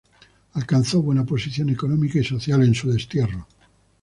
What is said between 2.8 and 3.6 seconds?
destierro.